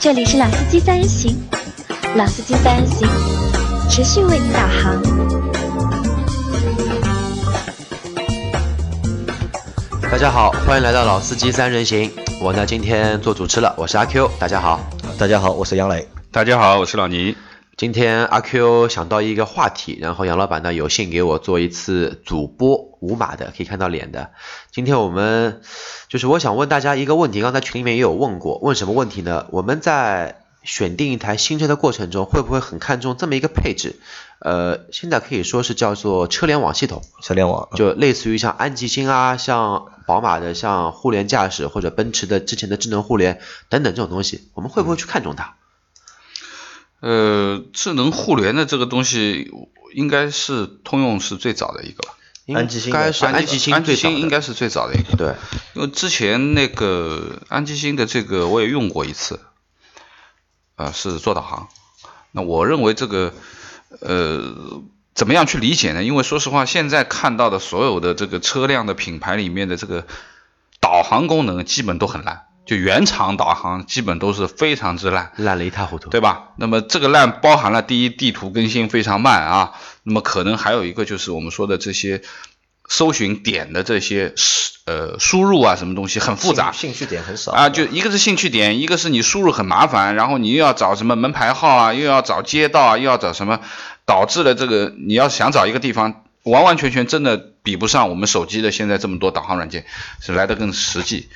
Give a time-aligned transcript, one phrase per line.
[0.00, 1.36] 这里是老司机三人行，
[2.14, 3.08] 老司机三人行，
[3.90, 5.02] 持续为你导航。
[10.02, 14.78] 大家好，欢迎来到老司机三人行，我呢今天做主持了，我是阿 Q，大家好。
[15.18, 16.06] 大家好，我是杨磊。
[16.30, 17.34] 大家好，我是老倪。
[17.78, 24.32] 今天阿 Q 想到一个话题，然后杨老板呢有幸给我做一次主播无码的，可以看到脸的。
[24.72, 25.60] 今天我们
[26.08, 29.46] 就是我想问大家一个问题，刚才群里面也有问过，问什么问题呢？
[29.52, 33.94] 我们在选定一台新车的过程中，会不会很看重这么一个配置？
[34.40, 43.38] 呃，现在可以说是叫做车联网系统，车联网就类似于像安吉星啊，像宝马的像互联驾驶，或者奔驰的之前的智能互联
[43.68, 45.54] 等等这种东西，我们会不会去看重它？
[47.00, 49.50] 呃，智能互联的这个东西，
[49.94, 52.14] 应该是通用是最早的一个吧？
[52.54, 55.16] 安吉星应该是安吉星安吉星应该是最早的一个。
[55.16, 55.34] 对，
[55.74, 59.38] 因为之前那个安吉星的这个我也用过一次，
[60.76, 61.68] 呃，是做导航。
[62.32, 63.32] 那我认为这个
[64.00, 64.82] 呃，
[65.14, 66.02] 怎么样去理解呢？
[66.02, 70.06] 因为说实话，现在看到的所有的这个车辆的品牌里面的这个
[70.80, 75.32] 导航功能基本都很烂，就原厂导航基本都是非常之烂。
[75.36, 76.10] 烂了一塌糊涂。
[76.10, 76.50] 对吧？
[76.56, 82.20] 那么这个烂包含了第一，地图更新非常慢啊，那么可能还有一个就是我们说的这些
[82.86, 84.34] 搜寻点的这些
[84.84, 93.60] 呃输入啊，什么东西很复杂兴趣点很少啊，就一个是兴趣点，一个是你输入很麻烦，然后你又要找什么门牌号啊，又要找街道啊，又要找什么，
[94.04, 99.86] 导致了这个你要想找一个地方，完完全全真的比不上我们手机的现在这么多导航软件，
[100.20, 101.28] 是来的更实际。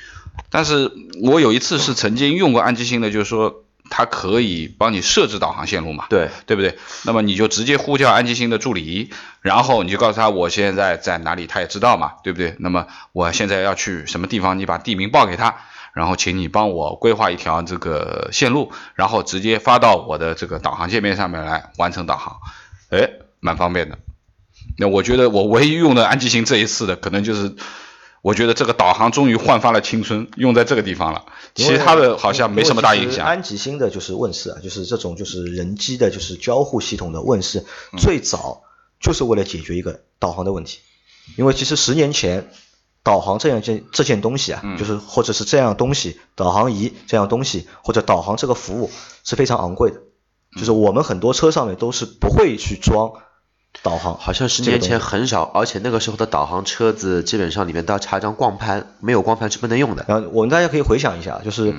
[0.49, 6.77] 但是我有一次是曾经用过安吉星的，就是说它可以帮你设置导航线路嘛，对，对不对？
[7.03, 9.09] 那么你就直接呼叫安吉星的助理，
[9.41, 12.55] 然后你就告诉他我现在在哪里，他也知道嘛，对不对？
[12.59, 15.55] 那么我现在要去什么地方，你把地名报给他，
[15.93, 22.37] 然后请你帮我规划一条这个线路，然后直接发到我的这个导航界面上面来完成导航，
[22.89, 23.09] 哎，
[23.39, 23.97] 蛮方便的。
[24.77, 27.55] 那我觉得我唯一用的安吉星这一次的，可能就是
[28.23, 33.25] 我觉得这个导航终于焕发了青春，用在这个地方了，其他的好像没什么大影响。
[33.25, 37.65] 安吉星的就是问世啊，就是这种就是人机的，就是交互系统的问世，
[37.97, 38.63] 最早
[39.01, 40.79] 就是为了解决一个导航的问题。
[41.35, 42.49] 因为其实十年前，
[43.03, 48.89] 导航这样件这件东西啊，嗯就是或者是这样东西，导航仪这样东西，或者导航这个服务
[49.25, 49.97] 是非常昂贵的。
[50.57, 53.11] 就是我们很多车上面都是不会去装
[53.81, 60.05] 导航，好像十年前很少，而且那个时候的导航车子基本上里面都要插一张光盘，没有光盘是不能用的。
[60.07, 61.73] 然后我们大家可以回想一下，就是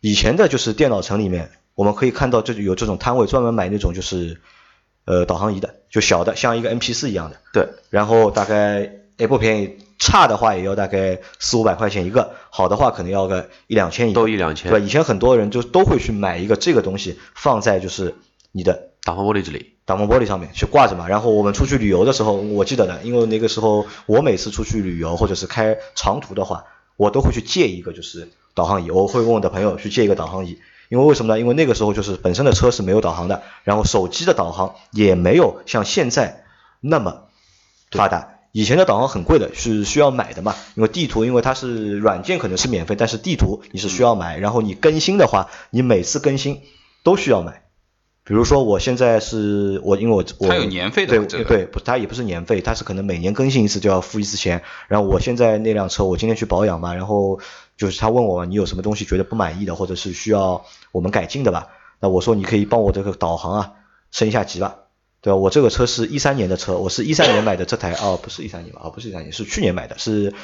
[0.00, 4.40] 以前的就是电脑城里面，我们可以看到这有这种摊位专门买那种就是
[5.06, 14.70] 呃导航仪的，就小的像一个 MP 四一样的，对，然后大概也不便宜，差的话也要大概四五百块钱一个，好的话可能要个一两千一个，都一两千。
[14.70, 14.84] 对吧？
[14.84, 18.14] 以前很多人就都会去买一个这个东西放在就是
[18.52, 21.06] 你的挡风玻璃这里，挡风玻璃上面去挂着嘛。
[21.06, 26.64] 然后我们出去旅游的时候，我记得的，因为那个时候我每次出去旅游或者是开长途的话，
[26.96, 30.58] 我都会去借一个就是导航仪，我会问我的朋友去借一个导航仪。
[30.88, 31.38] 因为为什么呢？
[31.38, 36.44] 因为那个时候就是本身的车是没有导航的，然后手机的导航也没有像现在
[36.80, 37.26] 那么
[37.92, 38.30] 发达。
[38.50, 40.56] 以前的导航很贵的，是需要买的嘛？
[40.74, 44.36] 因为地图，因为它是软件可能是免费，但是地图你是需要买。
[44.38, 46.62] 然后你更新的话，你每次更新
[47.04, 47.62] 都需要买。
[48.26, 54.64] 比如说我现在是我，因为我我它有年费的对这个对，不，它也不是年费，它是可能每年更新一次就要付一次钱。
[54.88, 57.38] 然后我现在那辆车，我今天去保养嘛，然后
[57.76, 61.68] 就是他问我你有什么东西觉得不满意的，或者是需要我们改进的吧？
[62.00, 63.72] 那我说你可以帮我这个导航啊
[64.10, 64.74] 升一下级吧，
[65.20, 65.36] 对吧？
[65.36, 68.80] 我这个车是一三年的车，我是一三年买的这台，哦，不是一三年吧？
[68.82, 70.34] 哦，不是一三年，是去年买的，是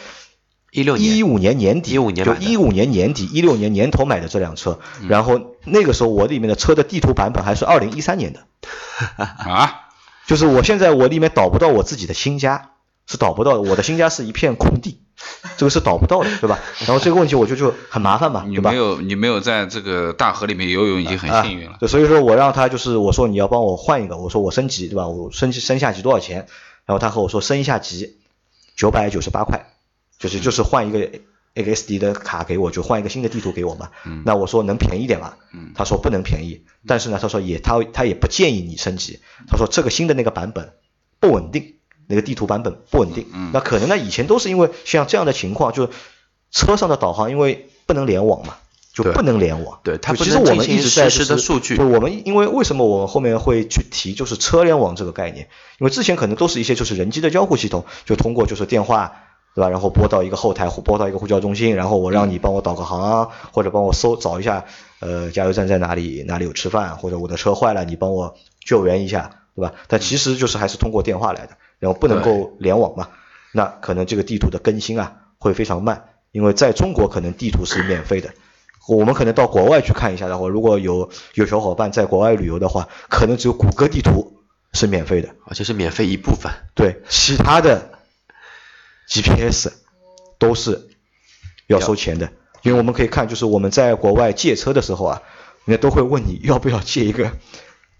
[0.72, 8.40] 一六年一五年年底，15年买的就一五年年底，一六年年头买的这辆车，然后那个时候我里面的车的地图版本还是二零一三年的，
[9.16, 9.90] 啊，
[10.26, 12.70] 就是我现在我里面导不到我自己的新家，
[13.06, 14.98] 是导不到的，我的新家是一片空地，
[15.58, 16.58] 这个是导不到的，对吧？
[16.86, 18.82] 然后这个问题我就就很麻烦嘛，对吧你没？
[18.82, 21.76] 有你没有在这个大河里面游泳已经很幸运了啊。。
[21.80, 25.06] 对，所以说我让他就是我说你要帮我换一个，我说我升级对吧？
[25.06, 26.46] 我升级升下级多少钱？
[26.86, 28.16] 然后他和我说升一下级
[28.74, 29.66] 九百九十八块，
[30.22, 31.10] 就是就是换一个
[31.56, 33.90] XD 的卡给我，就换一个新的地图给我嘛。
[34.06, 35.34] 嗯那我说能便宜点吗？
[35.52, 40.74] 嗯他说不能便宜，但是呢，他说也他他也不建议你升级，他说这个新的那个版本
[41.18, 41.74] 不稳定，
[42.06, 43.26] 那个地图版本不稳定。
[43.34, 45.92] 嗯那可能呢以前都是因为像这样的情况，就是
[46.52, 48.56] 车上的导航因为不能联网嘛，
[48.94, 49.80] 就不能联网。
[49.82, 55.48] 对它其实我们一直在实时的数据就我们因为为什么我们后面会去提就是车联网这个概念？
[55.78, 59.16] 因为之前可能都是一些就是人机的交互系统，就通过就是电话
[59.54, 59.68] 对吧？
[59.68, 64.64] 然后拨到一个后台，拨到一个呼叫中心，然后我让你帮我导个航，或者帮我搜找一下，
[65.00, 68.34] 呃，加油站在哪里，哪里有吃饭，或者我的车坏了，你帮我
[68.64, 69.72] 救援一下，对吧？
[69.88, 73.08] 但其实就是还是通过电话来的，然后不能够联网嘛，
[73.52, 78.30] 那可能这个地图的更新啊会非常慢，因为在中国可能地图是免费的，
[78.88, 84.38] 我们可能到国外去看一下的话，如果有有小伙伴在国外旅游的话，可能只有谷歌地图
[84.72, 86.50] 是免费的，而且是免费一部分。
[86.74, 87.90] 对，其他的
[89.08, 89.70] GPS
[90.38, 90.90] 都是
[91.66, 92.32] 要收钱的，
[92.62, 95.22] 因为我们可以看，就是我们在国外借车的时候啊，
[95.64, 97.30] 人家都会问你要不要借一个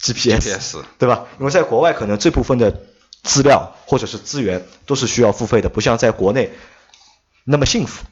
[0.00, 1.26] GPS，对吧？
[1.38, 2.82] 因为在国外可能这部分的
[3.22, 6.50] 资料或者是资源都是需要付费的，不像在国内
[7.44, 8.05] 那么幸福。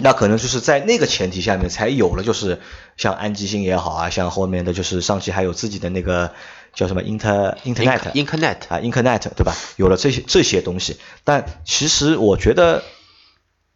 [0.00, 2.60] 那可能就是在那个前提下面才有了，就是
[2.96, 6.32] 像安吉星也好啊，像后面的就是上汽还有自己的那个
[6.72, 9.54] 叫什么 Inter Internet Internet 啊 Internet 对吧？
[9.76, 12.84] 有了这些这些东西，但其实我觉得，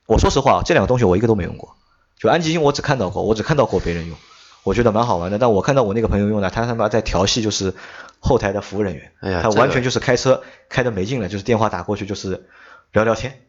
[0.06, 1.76] 我说实话，这两个东西我一个都没用过。
[2.18, 4.16] 就安吉星我只看到过，我只看到过别人用，
[4.62, 5.38] 我觉得蛮好玩的。
[5.38, 7.74] 但我看到我那个朋友用的，他他妈在调戏就是
[8.20, 12.46] 后台的服务人员，哎，他完全就是开车开的没劲了，就是电话打过去就是
[12.92, 13.40] 聊聊天。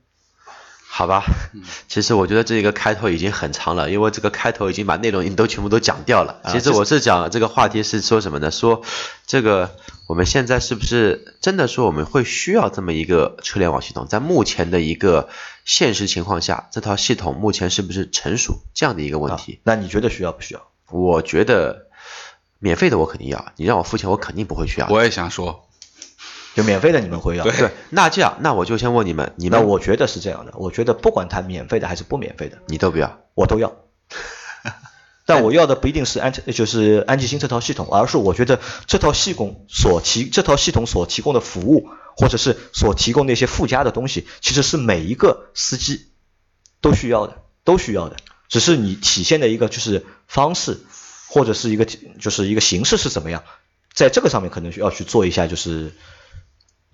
[0.95, 1.23] 好吧，
[1.87, 6.39] 其实我觉得这一个开头已经很长了，因为这个开头已经把内容你都全部都讲掉了。
[6.51, 8.51] 其实我是讲这个话题是说什么呢？
[8.51, 8.83] 说
[9.25, 9.75] 这个
[10.05, 14.05] 我们现在是不是真的说我们会需要这么一个车联网系统？
[14.07, 15.29] 在目前的一个
[15.65, 19.59] 现实情况下，这套系统目前是不是成熟这样的一个问题？
[19.63, 20.61] 那你觉得需要不需要？
[20.91, 21.87] 我觉得
[22.59, 24.87] 免费的我肯定要，你让我付钱我肯定不会需要。
[24.89, 25.67] 我也想说。
[26.53, 33.75] 就免费的你们会要对，那这样那我就先问你们，你们那我觉得是这样的，我觉得不管它免费的还是不免费的，你都不要，我都要。
[35.25, 46.07] 但我要的不一定是安就是安吉星这套系统，而是我觉得这套系统所提这套系统所提供的服务，或者是所提供那些附加的东西，其实是每一个司机
[46.81, 48.17] 都需要的，都需要的。
[48.47, 50.81] 只是你体现的一个就是方式，
[51.29, 53.43] 或者是一个就是一个形式是怎么样，
[53.93, 55.93] 在这个上面可能需要去做一下就是。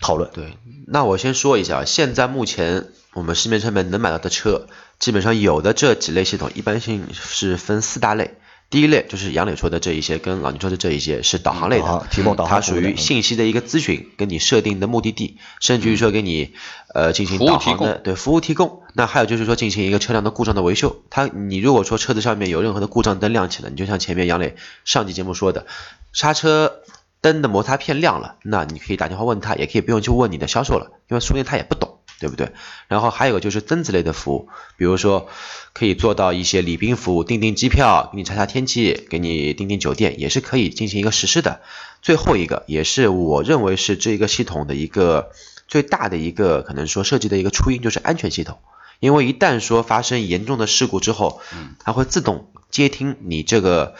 [0.01, 0.57] 讨论对，
[0.88, 4.68] 那我先说一下，现在目前我们市面上面能买到的车，
[4.98, 8.36] 基本上有的这几类系统，一般性是分四大类。
[8.69, 16.54] 第一类就是杨磊说的这一些，跟老倪说的这一些是导航类的，提供导航它属于信息的一个咨询，跟你设定的目的地，甚至于说给你
[16.94, 18.84] 呃进行导航的，对服务提供。
[18.94, 24.56] 那还有就是说进行一个车辆的故障的维修，它你如果说车子上面有任何的故障灯亮起了，你就像前面杨磊
[24.86, 25.66] 上期节目说的，
[26.13, 26.72] 刹车。
[27.21, 32.54] 灯的摩擦片亮了，那你可以打电话问他，也可以不用去问你的销售了，因为说不定他也不懂，对不对？
[32.88, 35.27] 然后还有个就是增值类的服务，比如说
[35.74, 41.62] 可以做到一些礼宾服务，订订机票，给你查查天气，给你订订酒店，也是可以进行一个实施的。
[42.01, 45.31] 最后一个也是我认为是这个系统的一个
[45.68, 48.60] 最大的一个可能说设计的一个初因，就是安全系统。
[49.01, 51.42] 因为一旦说发生严重的事故之后，
[51.83, 53.95] 它会自动接听你这个。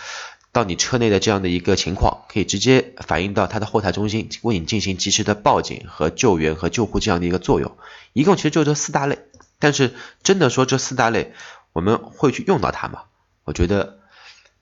[0.52, 7.78] 到你车内的这样的一个情况，可以直接反映到它的后台中心，为你进行及时的报警和救援和救护这样的一个作用。
[8.14, 9.20] 一共其实就这四大类，
[9.60, 9.94] 但是
[10.24, 11.34] 真的说这四大类
[11.72, 13.04] 我们会去用到它吗？
[13.44, 14.00] 我觉得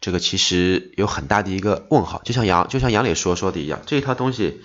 [0.02, 2.22] 这个其实有很大的一个问号。
[2.26, 4.62] 就像杨就像杨磊说说的一样，这一套东西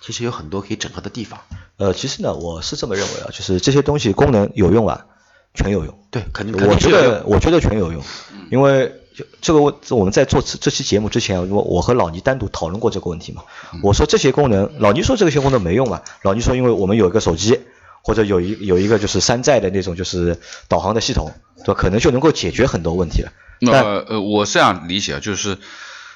[0.00, 1.40] 其实有很多可以整合的地方。
[1.78, 5.06] 呃，其实呢，我是这么认为啊，就是这些东西功能有用啊，
[5.54, 6.06] 全有用。
[6.12, 8.00] 对，肯定我觉得我觉得全有用，
[8.48, 8.92] 因为。
[9.14, 13.42] 就这个问，我们在做这这期节目之前，我我和老倪单独讨论过这个问题嘛。
[13.82, 16.02] 我说这些功能，老倪说这些功能没用啊。
[16.22, 17.60] 老倪说，因为我们有一个手机，
[18.02, 20.38] 或者有一有一个就是山寨的那种就是
[20.68, 21.32] 导航的系统，
[21.64, 21.80] 对吧？
[21.80, 23.32] 可能就能够解决很多问题了。
[23.60, 25.58] 那呃，我这样理解，就是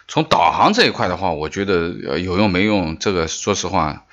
[0.08, 1.88] 从导航这一块的话，我觉得
[2.18, 4.05] 有用没用，这个说实话。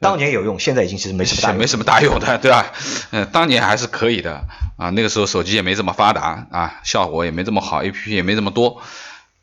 [0.00, 2.72] 当年有用，现在已经其实没什么大没什么大用的，对吧？
[3.10, 4.44] 嗯，当年还是可以的
[4.76, 8.80] 啊，那个时候手机也没这么发达啊，效果也没这么好，APP 也没这么多。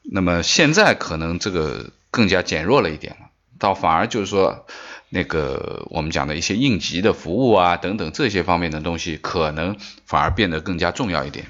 [0.04, 3.28] 那么现在可能这个更加减弱了一点了，
[3.60, 4.66] 倒反而就是说，
[5.10, 11.48] 那个我们讲的一些应急的服务啊等等这些方面的东西，可能反而变得更加重要一点。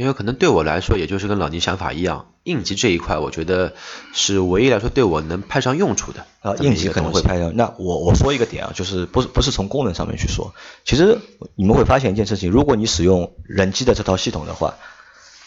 [0.00, 3.74] 因为可能对我来说，也就是跟老倪想法一样，应急这一块，我觉得
[4.14, 6.54] 是唯一来说对我能派上用处的啊。
[6.58, 7.54] 应急可能会派上。
[7.54, 10.54] 那我我说一个点啊，就是不是不是从功能上面去说，
[10.86, 11.18] 其实
[11.54, 14.76] 你们会发现一件事情，如果你使用人机的这套系统的话，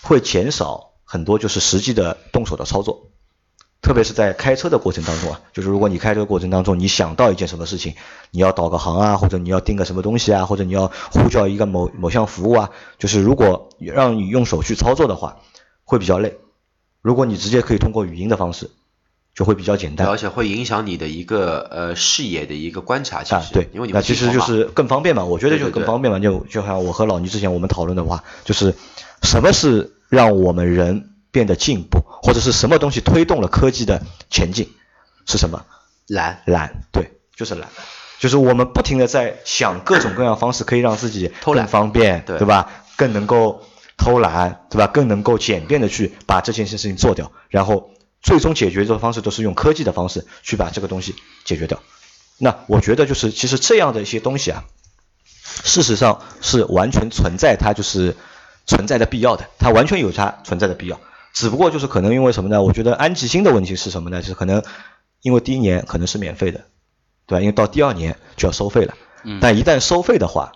[0.04, 3.08] 会减少很多就是实际的动手的操作。
[3.84, 7.94] 特别是在开车的过程当中啊，就是如果你开车过程当中，你想到一件什么事情，
[8.32, 15.38] 你要导个航啊，或者你要订个什么东西啊，或者你要呼叫一个某某项服务啊，就是如果让你用手去操作的话，
[15.84, 16.38] 会比较累。
[17.02, 18.72] 如果你直接可以通过语音的方式，
[19.36, 20.08] 就会比较简单。
[20.08, 26.20] 而且会影响你的一个呃视野的一个观察，其实，啊对，因为你那其实就是更方便嘛，我觉得就更方便嘛。
[26.20, 28.74] 就就像我和老倪之前我们讨论的话，就是
[29.22, 34.72] 什么是让我们人变得进步，或者是什么东西推动了科技的前进，
[35.26, 35.66] 是什么？
[36.08, 37.68] 懒，懒，对，就是懒，
[38.20, 42.70] 就是我们不停的在想各种各样方式可以让自己偷懒更方便，对对吧？
[42.96, 43.66] 更能够
[43.98, 44.86] 偷懒，对吧？
[44.88, 47.90] 更能够简便的去把这件事情做掉，然后
[48.22, 51.82] 最终解决的方式都是用科技的方式去把这个东西解决掉。
[52.38, 54.66] 那我觉得就是其实这样的一些东西啊，
[55.64, 58.16] 事实上是完全存在它就是
[58.68, 61.00] 存在的必要的，它完全有它存在的必要。
[61.34, 62.62] 只不过就是可能因为什么呢？
[62.62, 64.22] 我觉得安吉星的问题是什么呢？
[64.22, 64.64] 就是可能
[65.22, 66.62] 因为第一年可能是免费的，
[67.26, 67.42] 对吧？
[67.42, 68.94] 因为到第二年就要收费了。
[69.24, 70.52] 嗯但一旦收费的话，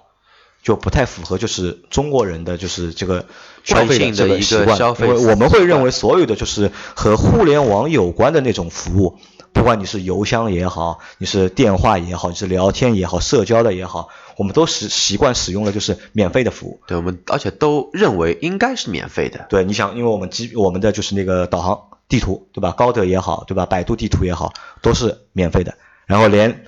[0.61, 3.25] 就不太符合就是中国人的就是这个
[3.63, 9.17] 消费这个习惯，消费因为我们会认为所有的就是和互联网有关的那种服务，
[9.53, 16.81] 不管你是邮箱也好，你是电话也好，你是聊天也好，社交的也好，我们都是习惯使用的就是免费的服务。
[16.87, 22.71] 对我们而且都认为应该是免费的，对，你想，因为我们基我们的就是那个导航地图，对吧？
[22.71, 23.65] 高德也好，对吧？
[23.65, 25.75] 百度地图也好，都是免费的。
[26.05, 26.63] 然后连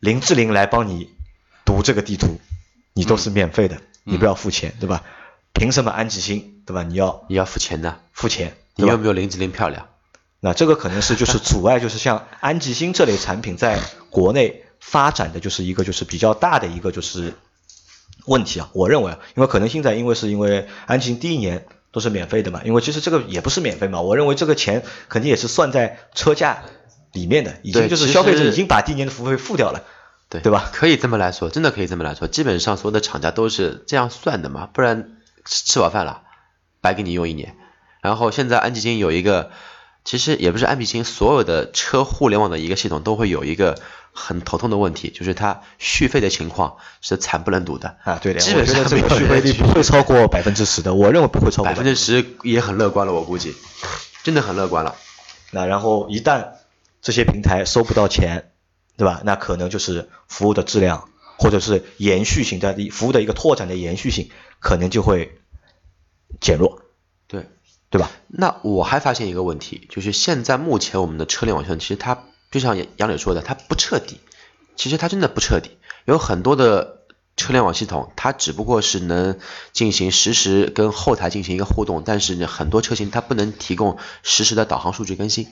[0.00, 1.10] 林志玲来帮你
[1.64, 2.40] 读这个地图，
[2.92, 5.02] 你都是免费的，你不要付钱，对吧？
[5.52, 6.82] 凭什么安吉星，对吧？
[6.82, 9.86] 你要你要付钱的，付钱，你有没有林志玲漂亮？
[10.40, 17.34] 那这个可能是就是阻碍，就是像安吉星这类产品在国内发展的就是一个就是比较大的一个就是
[18.26, 18.70] 问题啊。
[18.72, 26.62] 我认为啊，因为可能现在因为是因为安吉星第一年都是免费的嘛，因为其实这个也不是免费嘛，我认为这个钱肯定也是算在车价
[27.12, 29.82] 里面的，已经就是消费者已经把第一年的服务费付掉了。
[30.28, 32.26] 对对吧可以这么来说，真的可以这么来说。
[32.26, 36.22] 基本上所有的厂家都是这样算的嘛，不然吃吃饱饭了，
[36.80, 37.56] 白给你用一年。
[38.02, 39.52] 然后现在安吉星有一个，
[40.06, 43.76] 其实也不是安比星，所有的车互联网的一个系统都会有一个
[44.12, 47.96] 很头痛的问题，就是它续费的情况是惨不忍睹的。
[48.04, 53.54] 啊，对的，基本上这个续费率不会超过百分之十的，我认为不会超过百分之十也很乐观了，我估计，
[54.22, 54.94] 真的很乐观了。
[55.50, 56.50] 那然后一旦
[57.02, 58.52] 这些平台收不到钱，
[58.96, 59.22] 对吧？
[59.24, 65.36] 那可能就是服务的质量，或者是延续性的服务的一个拓展的延续性，可能就会
[66.40, 66.80] 减弱，
[67.88, 68.10] 对，吧？
[68.26, 74.18] 那我还发现一个问题，就是现在目前我们的车联网系统，其实它就像杨杨磊说的，它不彻底。
[74.74, 75.70] 其实它真的不彻底，
[76.04, 76.98] 有很多的
[77.36, 79.38] 车联网系统，它只不过是能
[79.72, 85.48] 进行实时跟后台进行一个互动，但是，很多车型它不能提供实时的导航数据更新。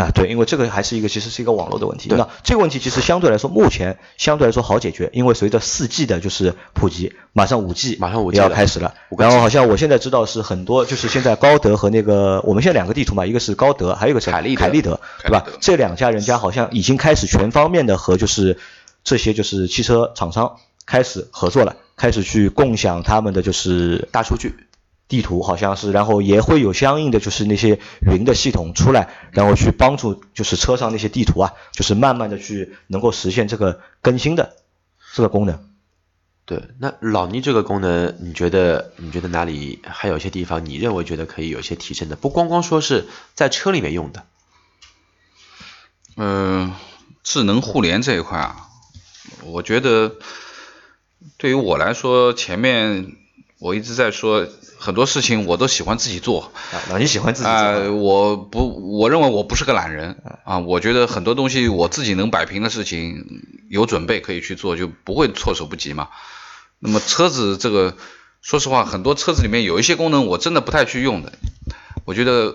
[0.00, 2.08] 啊，对，因为这个还是一个其实是一个网络的问题。
[2.08, 8.94] 对那这个问题其实相对来说，目前相对来说好解决，因为随着四 G 的就是普及，马上五 G 马上五 G 也要开始了。
[9.18, 15.44] 然后好像我现在知道是很多，就是现在高德和那个我们现在两个地图嘛，一个是高德，还有一个是凯立德凯立德，对吧？
[15.60, 18.58] 这两家人家好像已经开始全方面的和就是
[19.04, 24.54] 这些就是汽车厂商开始合作了，开始去共享他们的就是大数据，
[25.10, 34.54] 地图好像是，然后也会有相应的就是那些云的系统出来，然后去帮助就是车上那些地图啊，就是慢慢的去能够实现这个更新的
[35.12, 35.68] 这个功能。
[36.46, 42.14] 对，那老倪这个功能，你觉得你觉得哪里还有一些地方你认为觉得可以有些提升的？
[42.14, 44.24] 不光光说是在车里面用的，
[46.16, 46.72] 嗯，
[47.22, 48.68] 智能互联这一块啊，
[49.42, 50.16] 我觉得
[51.36, 53.16] 对于我来说，前面
[53.60, 54.48] 我一直在说
[54.78, 63.22] 很多事情我都喜欢自己做啊，那你喜欢自己做啊、吗我不，我认为我不是个懒人啊，我觉得很多东西我自己能摆平的事情，
[63.68, 66.08] 有准备可以去做，就不会措手不及嘛。
[66.78, 67.94] 那么车子这个，
[68.40, 71.34] 说实话，很多车子里面有一些功能我真的不太去用的，
[72.06, 72.54] 我觉得，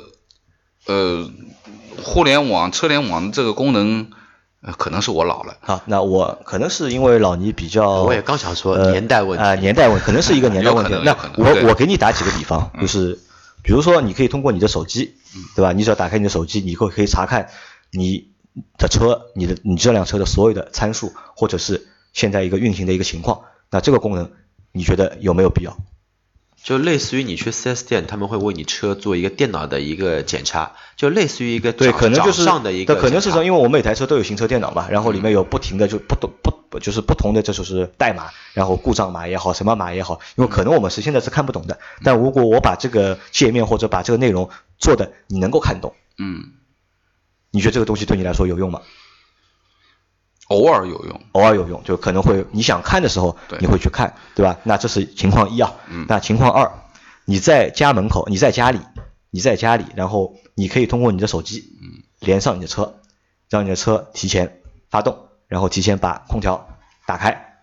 [0.88, 1.30] 呃，
[2.02, 4.10] 互联网、车联网这个功能，
[4.66, 5.56] 呃，可能是我老了。
[5.62, 13.20] 好，那我可能是因为老倪比较，我也刚想说呃年代问题啊、年代问可能是一个年代问题那我我给你打几个比方，就是
[13.62, 15.14] 比如说你可以通过你的手机，
[15.56, 15.72] 对吧？
[15.72, 17.50] 你只要打开你的手机，你以后可以查看
[17.92, 18.32] 你
[18.80, 23.42] 的车，你的你这辆车的所有的参数，或者是现在一个运行的一个情况。
[23.70, 24.32] 那这个功能
[24.72, 25.78] 你觉得有没有必要？
[26.66, 46.46] 就类似于你去 4S 店，他们会为你车做一个电脑的一个检查，就类似于一个对，可能就是掌上的一个对，可能是说，因为我们每台车都有行车电脑嘛，然后里面有不停的就不同不不就是不同的这就是代码，然后故障码也好，什么码也好，因为可能我们是现在是看不懂的，但如果我把这个界面或者把这个内容做的你能够看懂，嗯，
[47.52, 48.82] 你觉得这个东西对你来说有用吗？
[50.48, 51.22] 偶尔有用。
[51.32, 54.58] 偶尔有用，就可能会你想看的时候你会去看，对吧？
[54.64, 55.74] 那这是情况一啊。
[55.88, 56.72] 嗯那情况二，
[57.26, 58.80] 你在家门口，你在家里，
[59.32, 61.64] 你在家里，然后你可以通过你的手机，
[62.20, 62.96] 连上你的车，
[63.50, 66.68] 让你的车提前发动，然后提前把空调
[67.06, 67.58] 打开，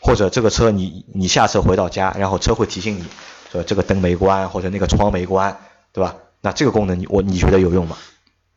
[0.00, 3.04] 或者这个车你你下车回到家，然后车会提醒你
[3.52, 5.58] 说这个灯没关或者那个窗没关，
[5.92, 6.16] 对吧？
[6.40, 7.96] 那这个功能你我你觉得有用吗？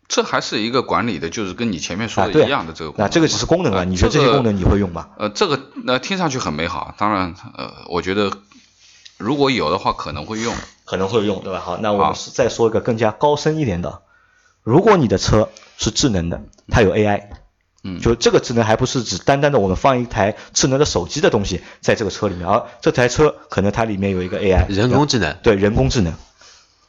[0.08, 3.06] 这还是一个管理的，就是跟你前面说的一样的这个功能。
[3.06, 5.10] 那这个只是功能啊，呃你觉得这些功能你会用吗？
[5.18, 8.32] 呃，这个呃听上去很美好，当然呃，我觉得
[9.18, 10.54] 如果有的话可能会用。
[10.86, 11.60] 可能会用，对吧？
[11.60, 14.04] 好，那我们是再说一个更加高深一点的，
[14.64, 17.24] 如果你的车是智能的，它有 AI，
[17.84, 26.14] 嗯，就这个智能还不是指单单的我们放一台智能的手机的东西在这个车里面，而这台车可能它里面有一个 AI，人工智能，对人工智能，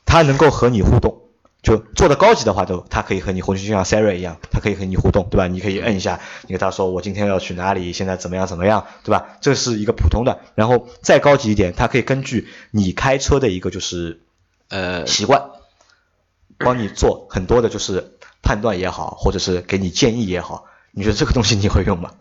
[0.06, 1.22] 它能够和你互动。
[1.68, 5.46] 就做的高级的话都，它可以和你互动，就像 Siri 一样，它可以和你互动，对吧？
[5.48, 9.36] 你可以摁一下，你跟它说我今天要去哪里，现在怎么样怎么样，对吧？
[9.42, 14.22] 这是一个普通的，然后再高级一点，它可以根据你开车的一个就是
[14.70, 15.50] 呃，习惯，
[16.56, 22.12] 帮你做很多的就是判断也好，或者是给你建议也好，你觉得这个东西你会用吗？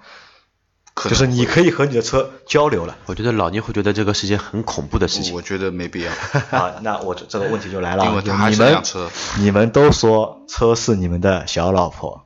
[0.97, 5.31] 可能就是你可以和你的车交流了我觉得老倪会觉得这个是件很恐怖的事情。
[5.35, 6.11] 我觉得没必要，
[6.49, 9.07] 啊，那我这这个问题就来了啊，因为它还是你们辆车。
[9.37, 12.25] 你们都说车是你们的小老婆，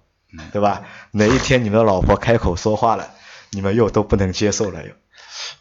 [0.53, 0.83] 对吧？
[1.11, 3.09] 哪一天你们的老婆开口说话了，
[3.51, 4.93] 你们又都不能接受了又。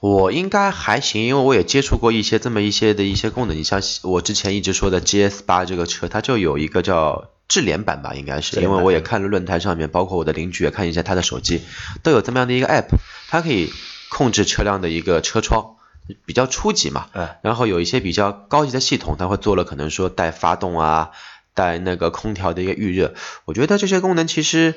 [0.00, 3.56] 我应该还行，因为我也接触过一些这么一些的一些功能。
[3.56, 11.62] 你像我之前一直说的 GS 八这个车，它就有一个叫智联版吧，应该是，因为我也看了论坛上面，包括我的邻居也看一下他的手机，
[12.02, 12.86] 都有这么样的一个 app，
[13.28, 13.72] 它可以
[14.08, 15.76] 控制车辆的一个车窗，
[16.24, 17.06] 比较初级嘛。
[17.12, 21.10] 哎，然后有一些比较高级的系统，它会做了可能说带发动啊，
[21.54, 23.14] 带那个空调的一个预热。
[23.44, 24.74] 我觉得这些功能其实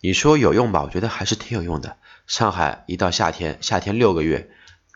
[0.00, 1.96] 你说有用吧，我觉得还是挺有用的。
[2.26, 4.48] 上海一到夏天，夏天六个月，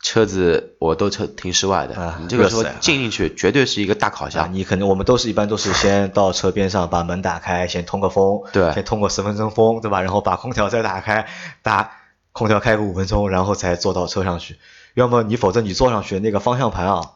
[0.02, 4.54] 车子我都车停室外的，啊你这个时候进进去绝对是一个大烤啊，箱。
[4.54, 10.02] 你可能我们都是一般都是先到车边上把门打开，先通个风，对先通个十分钟风，对吧？
[10.02, 11.26] 然后把空调再打开，
[11.62, 11.92] 打
[12.32, 14.58] 空调开个五分钟，然后才坐到车上去。
[14.94, 17.12] 要么你否则你坐上去那个方向盘啊，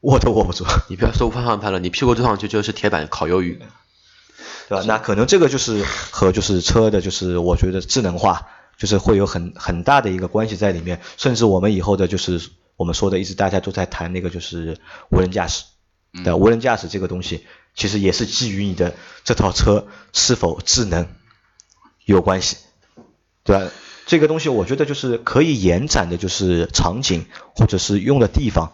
[0.00, 3.60] 握都握不住， 你不要说方向盘了，你屁股坐上去就是铁板烤鱿鱼。
[4.70, 4.84] 对吧？
[4.86, 8.46] 那可能这个就是和就是车的，就是我觉得智能化，
[8.78, 11.00] 就是会有很很大的一个关系在里面。
[11.16, 12.40] 甚至我们以后的就是
[12.76, 14.78] 我们说的，一直大家都在谈那个就是
[15.10, 15.64] 无人驾驶，
[16.12, 21.08] 对吧，无人驾驶这个东西，其实也是基于你的这套车是否智能
[22.04, 22.56] 有关系，
[23.42, 23.72] 对吧？
[24.06, 28.72] 这个东西我觉得就是可以延展的，就是场景或者是用的地方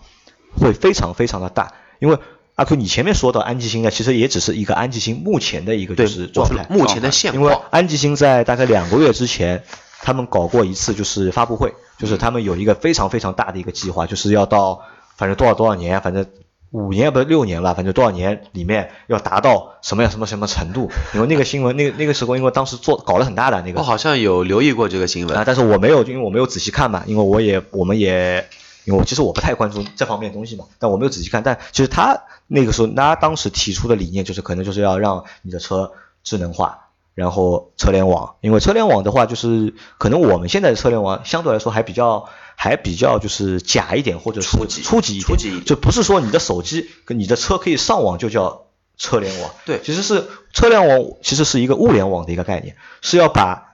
[0.54, 2.18] 会非常非常的大，因为
[2.56, 7.56] 阿 Q 你前面说到安吉星呢，其实也只是一个安吉星目前的一个就是，状态，目前的现因为。
[7.70, 9.62] 安吉星在大概两个月之前，
[10.00, 14.80] 他们搞过一次就是发布会，就是他们有一个非常非常大的一个计划，就是要到
[15.16, 16.24] 反正多少多少年，反正
[16.70, 20.90] 五年不是六年了，反正多少年里面要达到什么样什么什么程度。
[21.12, 28.48] 因为那个新闻，那个那个时候因为当时做搞得很大的那个我好像有留意过这个新闻啊，但是我没有，因为我没有仔细看嘛，因为我也我们也，
[28.86, 31.42] 因为我其实我不太关注这方面的东西嘛，但我没有仔细看。
[31.42, 38.36] 但其实他那个时候，他当时提出的理念就是，可能就是要让你的车智能化，然后车联网。
[38.40, 49.50] 因为车联网的话，就是可能我们现在的车联网相对来说还比较还比较就是假一点，或者是初级初级初级一点就不是说你的手机跟你的车可以上网就叫车联网。
[49.64, 53.65] 对其实是车联网其实是一个物联网的一个概念，是要把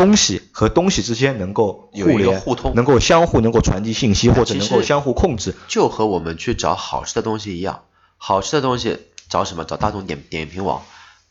[0.00, 5.54] 东西和东西之间能够有一个联、互通能够相互能够传递信息，或者能够相互控制。
[5.68, 7.82] 就和我们去找好吃的东西一样，
[8.16, 9.64] 好吃的东西找什么？
[9.66, 10.82] 找大众点点评网，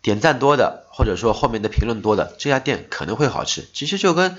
[0.03, 3.67] 点赞多的，或者说后面的评论多的，这家店可能会好吃。
[3.73, 4.37] 其实就跟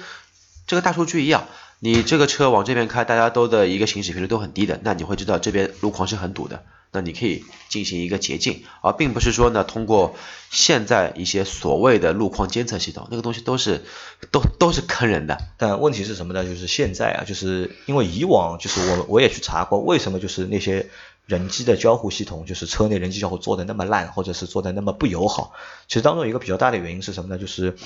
[0.68, 1.48] 这个大数据一样，
[1.80, 6.62] 你这个车往这边开，大家都的一个行驶频率都很低的，那你会知道这边路况是很堵的，
[6.92, 10.16] 那你可以进行一个捷径，而并不是说呢通过
[10.50, 13.85] 现在一些所谓的路况监测系统，那个东西都是
[14.33, 15.38] 都都是坑人的。
[15.57, 16.44] 但问题是什么呢？
[16.44, 20.90] 就是现在啊，就是因为以往就是我我也去查过，为什么就是那些
[21.26, 25.53] 人机的交互系统，就是车内人机交互做的那么烂，或者是做的那么不友好？
[25.87, 27.38] 其实当中一个比较大的原因是什么呢？
[27.38, 27.76] 就是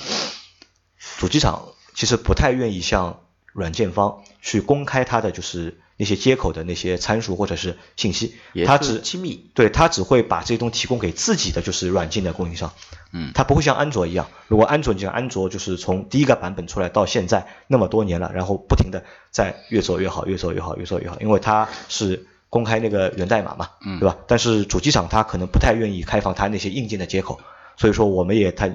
[1.18, 3.20] 主机厂其实不太愿意向
[3.52, 8.34] 软件方去公开它的就是那些接口的那些参数或者是信息，
[8.66, 12.72] 它只是机密，对，它只会把这些东西提供给自己的就是软件的供应商。
[13.16, 24.16] 嗯它不会像安卓一样，如果安卓你像安卓就是从第一个版本出来到现在那么多年了，然后不停的在越做越好，越做越好，越做越好，因为它是公开那个源代码嘛，嗯对吧？
[24.26, 27.38] 但是主机厂它可能不太愿意开放它那些硬件的接口，
[27.76, 28.68] 所以说我们也它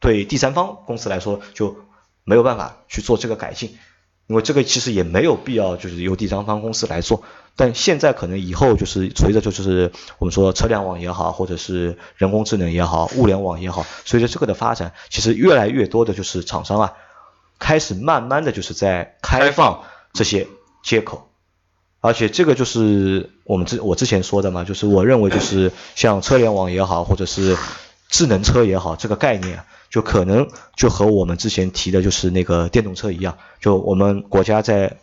[0.00, 1.76] 对第三方公司来说就
[2.24, 3.76] 没有办法去做这个改进。
[4.26, 7.22] 因为这个其实也没有必要就是由第三方公司来做。
[7.54, 16.94] 但现在可能以后就是随着就是我们说车联网也好，或者是人工智能也好，物联网也好，随着这个的发展，其实越来越多的就是厂商啊，
[17.58, 19.82] 开始慢慢的就是在开放
[20.14, 20.48] 这些
[20.82, 21.28] 接口，
[22.00, 27.58] 而且这个就是我们之我之前说的嘛，就是我认为就是像车联网也好，或者是
[28.08, 34.96] 智能车也好，这个概念就可能就和我们之前提的就是那个电动车一样，就我们国家在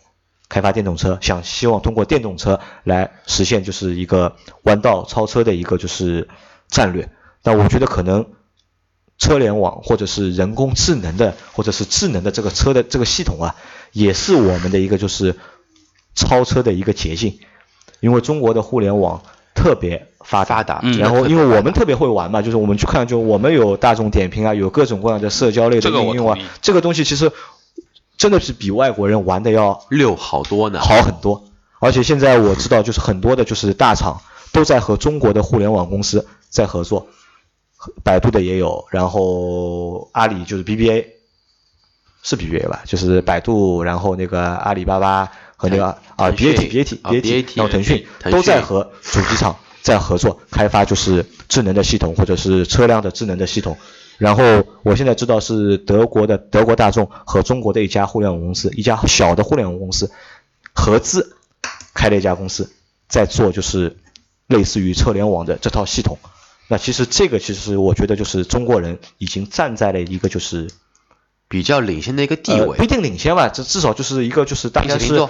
[0.50, 6.28] 开发电动车，想希望通过电动车来实现就是一个弯道超车的一个就是
[6.68, 7.08] 战略。
[7.44, 8.26] 那我觉得可能
[9.20, 13.56] 车联网或者是人工智能的或者是智能的这个车的这个系统啊，
[13.92, 15.36] 也是我们的一个就是
[16.16, 17.40] 超车的一个捷径。
[18.00, 19.22] 因为中国的互联网
[19.60, 27.32] 特别发达，发达嗯然后因为我们特别会玩嘛，就是我们去看，就我们有大众点评啊，有各种各样的社交类的应用啊这个东西其实
[28.18, 30.80] 真的是比外国人玩的要六好多呢。
[30.80, 31.44] 好很多。
[31.80, 37.08] 而且现在我知道，就是很多的就是大厂都在和中国的互联网公司在合作，
[38.04, 41.06] 百度的也有，然后阿里就是 BBA，
[42.22, 42.82] 是 BBA 吧？
[42.86, 53.78] 就是百度，然后那个阿里巴巴和那个啊 BAT BAT 啊 BAT，BAT 然后腾讯都在和主机厂 在合作开发，就是智能的系统或者是车辆的智能的系统。
[54.18, 54.44] 然后
[54.84, 60.10] 我现在知道是德国的德国大众和中国的一家互联网公司，一家小的互联网公司
[60.74, 61.36] 合资
[61.94, 62.72] 开了一家公司，
[63.10, 63.98] 在做就是
[64.48, 66.18] 类似于车联网的这套系统。
[66.70, 70.70] 那其实这个其实我觉得就是中国人已经站在了一个就是
[71.50, 75.28] 比较领先的一个地位呃不一，定领先吧，这至少就是一个就是大家是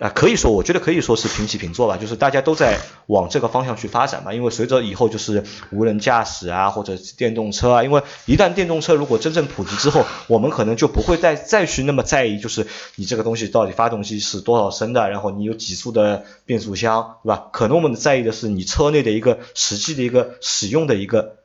[0.00, 2.78] 啊、可以说，我觉得可以说是平起平坐吧，就是大家都在
[3.08, 4.32] 往这个方向去发展嘛。
[4.32, 17.48] 因为随着以后就是无人驾驶啊，或者电动车啊，因为一旦电动车如果真正普及之后，我们可能就不会再再去那么在意，就是你这个东西到底发动机是多少升的，然后你有几速的变速箱，对吧？
[17.52, 21.38] 可能我们在意的是你车内的一个实际的一个使用的一个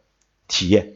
[0.47, 0.93] 体验。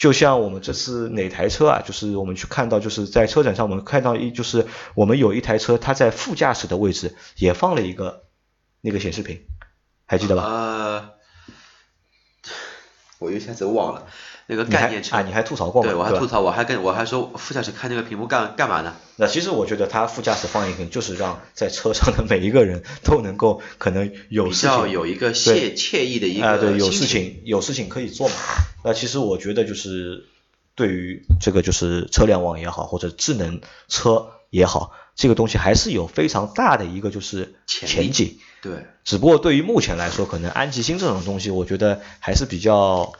[0.00, 8.24] 就像我们这次哪台车啊，就是我们去看到，就是在车展上我们看到一，就是我们有一台车，它在副驾驶的位置也放了一个
[8.80, 9.44] 那个显示屏，
[10.06, 10.42] 还记得吧？
[10.44, 11.10] 呃，
[13.18, 14.06] 我一下子忘了
[14.50, 15.88] 那个概念车啊，你还吐槽过吗？
[15.88, 18.96] 对我还吐槽，我还跟我还说副驾驶看那个屏幕干干嘛呢？
[19.14, 27.42] 那其实我觉得它副驾驶放一个，就是让在车上的每一个人 都能够可能有比事情较有一个对惬惬意的一个啊、对，有事情。
[27.44, 28.34] 有事情可以做嘛。
[28.82, 30.26] 那其实我觉得就是
[30.74, 38.38] 对于这个就是车联网也好，或者智能车也好，这个东西还是有非常大的一个就是前景。
[38.62, 38.72] 对，
[39.04, 43.12] 只不过对于目前来说，可能安吉星这种东西，我觉得还是比较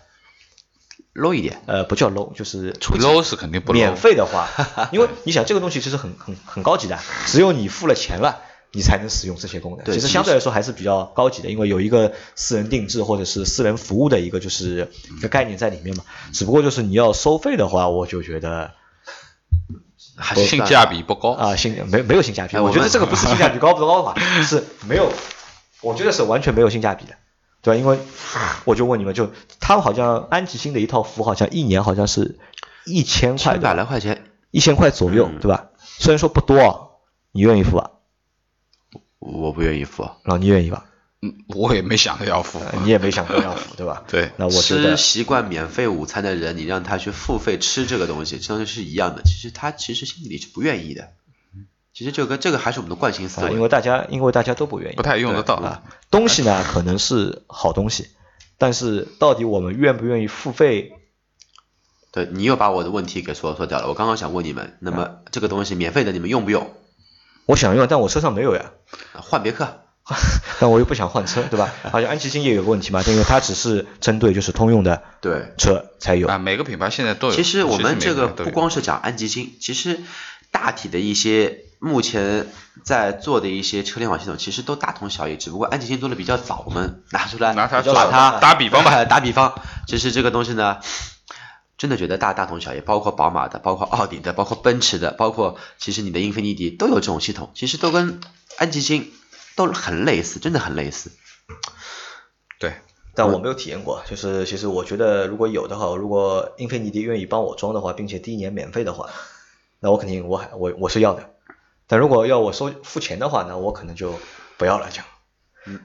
[1.15, 4.49] low 一点，呃不叫 low，就是不 low 是肯定不 low，免费的话，
[4.93, 8.39] 因为你想这个东西其实很很很高级的，只有你付了钱了。
[8.73, 16.05] 你才能使用这些功能，其实相对来说还是比较高级的，因为有一个私人定制或者是私人服务的一个就是一个概念在里面嘛。
[16.33, 18.71] 只不过就是你要收费的话，我就觉得
[20.15, 21.33] 还是性价比不高。
[21.33, 24.15] 啊性没没有性价比，哎我觉得这个不是性价比高不高的话，
[24.47, 25.13] 是没有，
[25.81, 27.15] 我觉得是完全没有性价比的，
[27.63, 27.79] 对吧？
[27.81, 27.99] 因为
[28.65, 32.39] 我就问你们，就他们好像安吉星的一套服好像一年好像是
[32.87, 35.71] 一千块千百的，来块钱，一千块左右，嗯对吧？
[35.79, 37.01] 虽然说不多，
[37.33, 37.91] 你愿意付吧？
[39.19, 40.03] 我不愿意付。
[40.03, 40.87] 然后你愿意吧？
[41.23, 42.59] 嗯，我也没想着要付。
[42.61, 44.05] 呃你也没想过要付，对吧？
[44.09, 49.23] 对那我觉吃得习惯免费午餐的人，你让他去付费吃这个东西，相当于是一样的。
[49.23, 51.11] 其实他其实心里是不愿意的。
[51.93, 53.55] 其实这个这个还是我们的惯性思啊，维。
[53.55, 55.83] 因为大家因为大家都不愿意，不太用得到啊。
[56.11, 58.09] 东西呢可能是好东西，
[58.59, 60.93] 但是到底我们愿不愿意付费？
[62.13, 63.89] 对你又把我的问题给说说掉了。
[63.89, 66.71] 我刚刚想问你们，那么这个东西免费的，你们用不用？
[67.47, 68.73] 我想用，但我车上没有呀。
[69.13, 69.83] 啊换别克。
[70.59, 71.73] 但我又不想换车，对吧？
[71.93, 76.27] 而且安吉星也有个问题嘛，因为它只是针对就是通用的对，车才有。
[76.27, 77.35] 啊，每个品牌现在都有。
[77.35, 80.01] 其实我们这个不光是讲安吉星，其实
[80.51, 82.47] 大体的一些目前
[82.85, 89.05] 在做的一些车联网系统，其实都大同小异，只不过安吉星做的比较早，我们拿出来拿它做把它打比方吧。
[89.09, 89.55] 打比方，
[89.89, 90.79] 其实这个东西呢，
[91.79, 98.21] 真的觉得大大同小异，包括宝马的，包括奥迪的，包括奔驰的，包括其实你的英菲尼迪都有这种系统，其实都跟
[98.59, 99.11] 安吉星
[99.57, 101.11] 都很类似，真的很类似。
[102.59, 102.75] 对，
[103.15, 109.09] 但我没有体验过，就是其实我觉得如果有的话，如果英菲尼迪愿意帮我装的话，并且第一年免费的话，
[109.81, 111.30] 那我肯定我还我我是要的。
[111.91, 114.21] 但如果要我收付钱的话，呢我可能就
[114.57, 115.03] 不要了就。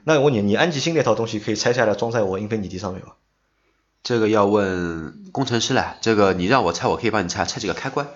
[0.04, 3.14] 那我问你，你安吉星那套东西可以拆下来装在我英菲尼迪上面吗？
[4.04, 8.06] 这个要问工程师了，这个你让我拆，我可以帮你拆，拆几个开关。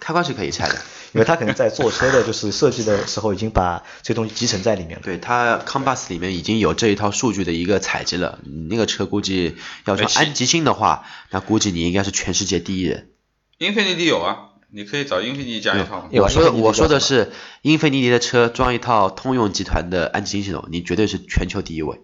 [0.00, 0.74] 开关是可以拆的。
[1.14, 5.02] 因为他可能在做车的就是设计的时候已经把这东西集成在里面了。
[5.04, 8.40] 对，它 Compass 里面已经有这一套数据的一个采集了。
[8.44, 13.10] 你那个车估计要说安吉星的话，那估计你应该是全世界第一人。
[13.58, 16.08] 英菲尼迪有啊，你可以找英菲尼迪加一套嘛。
[16.12, 22.00] 我说英菲尼迪我说的是英菲尼迪的车装一套通用集团的安吉星系统，你绝对是全球第一位。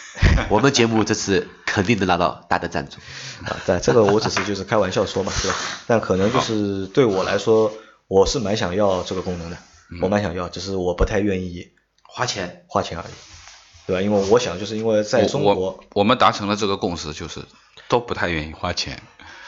[0.50, 2.98] 我们节目这次肯定能拿到大的赞助。
[3.44, 5.56] 啊，对，这个我只是就是开玩笑说嘛，对吧？
[5.86, 7.72] 但可能就是对我来说，
[8.06, 9.56] 我是蛮想要这个功能的，
[10.02, 11.70] 我蛮想要，只是我不太愿意
[12.02, 13.12] 花钱，花钱而已，
[13.86, 14.02] 对吧？
[14.02, 17.40] 因为我想就是因为在中我国我我们达成了这个共识，就是
[17.88, 19.00] 都不太愿意花钱。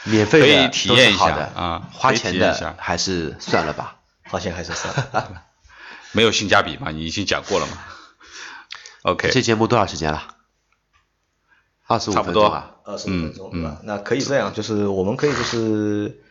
[0.03, 3.97] 免费的可以体验一下都是好的啊花钱的还是算了吧。
[4.29, 5.41] 花钱还是算了。
[6.13, 6.91] 没有性价比嘛？
[6.91, 7.77] 你已经讲过了嘛？
[9.03, 10.23] OK，这节目多少时间了？
[11.87, 12.69] 二十五差不多分钟啊。
[12.85, 13.77] 二十五分钟，嗯对吧？
[13.83, 16.22] 那可以这样，就是我们可以就是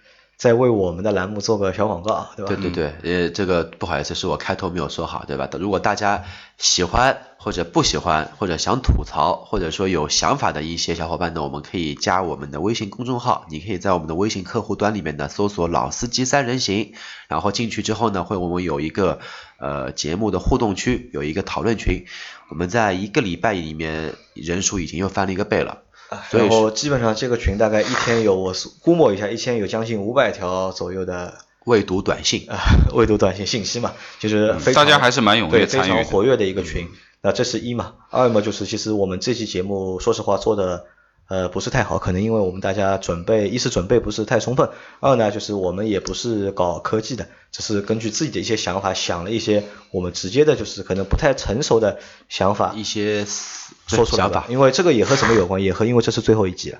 [0.42, 2.48] 再为我们的栏目做个小广告，对吧？
[2.48, 5.48] 对对对，呃，这个不好意思，是我开头没有说好，对吧？
[5.60, 6.24] 如果大家
[6.58, 16.92] 喜欢或者不喜欢，或者想吐槽，或者说有想法的一些小伙伴呢，我们可以加我们的微信公众号，你可以在我们的微信客户端里面呢搜索“老司机三人行”，
[17.30, 19.20] 然后进去之后呢，会我们有一个
[19.60, 22.06] 呃节目的互动区，有一个讨论群，
[22.48, 25.82] 我们在一个礼拜里面人数已经又翻了一个倍了。
[26.30, 32.58] 所以然后基本上这个群大概一天有，我是估摸一下，一天有将近五百条左右的未读短信，啊
[32.92, 36.88] 未读短信信息嘛，就是非常、大家还是蛮踊跃对非参与活跃的一个群。
[37.24, 40.86] 那这是一嘛，二嘛就是其实我们这期节目说实话做的
[41.28, 52.72] 呃不是太好，可能因为我们大家准备一是准备不是太充分，二呢就是我们也不是搞科技的，只是根据自己的一些想法想了一些我们直接的就是可能不太成熟的想法。
[52.74, 56.78] 一些思说出来吧，，因为这个也和什么有关，也和因为这是最后一集了。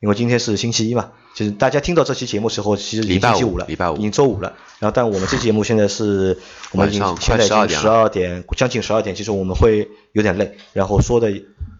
[0.00, 4.52] 因为今天是星期一嘛，就是大家听到这期节目时候，其实已经礼拜星期五了，礼拜五已经周五了。
[4.78, 6.38] 然后，但我们这期节目现在是，
[6.72, 11.32] 我们已经现在已快12经点十二点，将近十二点，其实我们会有点累，然后说的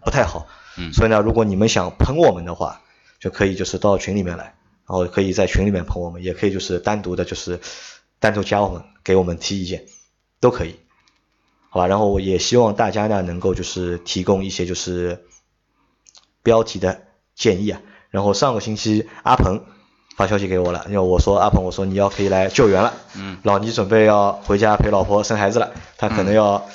[0.03, 0.47] 不太好。
[0.77, 2.81] 嗯所以呢，如果你们想喷我们的话，
[3.19, 7.59] 就可以就是到群里面来，然后可以在群里面喷我们，也可以就是单独的，就是
[8.19, 9.85] 单独加我们，给我们提意见，
[10.39, 10.75] 都可以。
[11.75, 15.25] 好吧，然后我也希望大家呢能够就是提供一些就是
[16.41, 17.01] 标题的
[17.35, 17.81] 建议啊。
[18.11, 19.61] 然后上个星期阿鹏
[20.15, 26.65] 发消息给我了，因为我说阿鹏，我说你要可以来救援了，嗯，老倪准备要回家陪老婆生孩子了，他可能要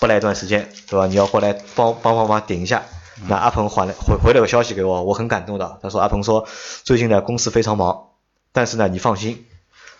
[0.00, 1.06] 不来一段时间，对吧？
[1.06, 2.82] 你要过来帮帮帮忙顶一下。
[3.28, 5.78] 那阿鹏还了回回了个消息给我，我很感动的。
[5.80, 6.48] 他说阿鹏说
[6.82, 8.08] 最近呢公司非常忙，
[8.50, 9.46] 但是呢你放心，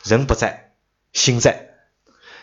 [0.02, 0.72] 人不在，
[1.12, 1.69] 心在。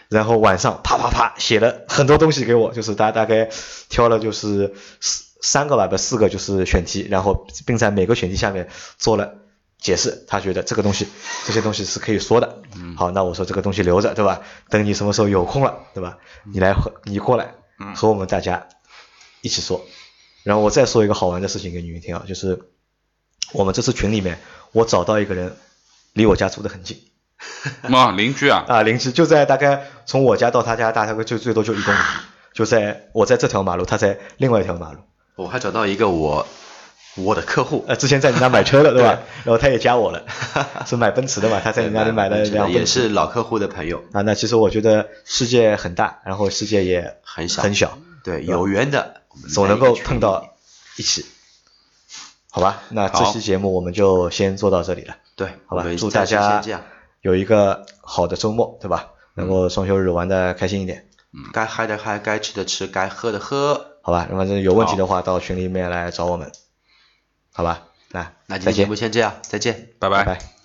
[0.09, 3.49] 然后晚上啪啪啪写了很多东西给我，就是大大概
[3.89, 9.35] 挑了就是四三个吧，不四个就是选题，然后并在每个选题下面做了
[9.79, 10.25] 解释。
[10.27, 11.07] 他觉得这个东西
[11.45, 12.61] 这些东西是可以说的。
[12.95, 14.41] 好，那我说这个东西留着，对吧？
[14.69, 16.17] 等你什么时候有空了，对吧？
[16.51, 17.55] 你来和你过来
[17.95, 18.67] 和我们大家
[19.41, 19.85] 一起说。
[20.43, 22.59] 然后我再说一个好玩的事情给你们听啊，就是
[23.51, 24.39] 我们这次群里面，
[24.71, 25.55] 我找到一个人
[26.13, 27.01] 离我家住的很近。
[27.87, 31.97] 嘛， 邻居啊， 啊，邻居就在大概从我家到他家大概就最多就一公里，
[32.53, 34.99] 就在我在这条马路，他在另外一条马路。
[35.35, 36.47] 我还找到一个我
[37.15, 39.19] 我的客户，呃，之前在你那买车的对吧？
[39.43, 40.23] 然后他也加我了，
[40.87, 41.61] 是买奔驰的嘛？
[41.63, 44.21] 他在你那里买了一辆也是老客户的朋友，啊。
[44.21, 49.21] 那其实我觉得世界很大，然后世界也很小很小，对，有缘的
[49.53, 50.55] 总能够碰到
[50.97, 51.25] 一起。
[52.49, 55.17] 好吧，那这期节目我们就先做到这里了。
[55.35, 56.63] 对，好吧祝大家
[57.27, 59.09] 有一个好的周末，对吧？
[59.35, 61.09] 能够双休日玩的开心一点。
[61.51, 63.97] 该嗨的嗨，该吃的吃，该喝的喝。
[64.01, 66.49] 好吧，反正有问题的话，到群里面来找我们，
[67.51, 67.83] 好吧？
[68.11, 69.89] 那那今天节目，先这样，再见。
[69.99, 70.23] 拜拜。
[70.23, 70.56] 拜拜。